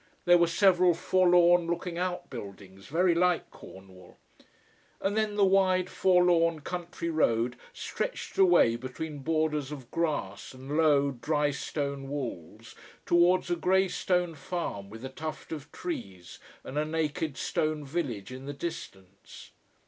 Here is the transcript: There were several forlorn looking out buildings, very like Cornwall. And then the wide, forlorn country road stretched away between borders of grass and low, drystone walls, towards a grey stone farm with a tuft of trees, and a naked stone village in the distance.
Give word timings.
There 0.25 0.39
were 0.39 0.47
several 0.47 0.95
forlorn 0.95 1.67
looking 1.67 1.99
out 1.99 2.27
buildings, 2.31 2.87
very 2.87 3.13
like 3.13 3.51
Cornwall. 3.51 4.17
And 4.99 5.15
then 5.15 5.35
the 5.35 5.45
wide, 5.45 5.91
forlorn 5.91 6.61
country 6.61 7.11
road 7.11 7.55
stretched 7.71 8.39
away 8.39 8.77
between 8.77 9.19
borders 9.19 9.71
of 9.71 9.91
grass 9.91 10.55
and 10.55 10.75
low, 10.75 11.11
drystone 11.11 12.07
walls, 12.07 12.73
towards 13.05 13.51
a 13.51 13.55
grey 13.55 13.87
stone 13.87 14.33
farm 14.33 14.89
with 14.89 15.05
a 15.05 15.09
tuft 15.09 15.51
of 15.51 15.71
trees, 15.71 16.39
and 16.63 16.79
a 16.79 16.83
naked 16.85 17.37
stone 17.37 17.85
village 17.85 18.31
in 18.31 18.47
the 18.47 18.53
distance. 18.53 19.51